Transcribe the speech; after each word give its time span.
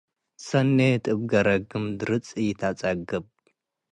ሰኔት 0.47 1.03
እብ 1.13 1.21
ገረግም፡ 1.31 1.85
ድርጽ 1.99 2.27
ኢተአጸግብ። 2.43 3.25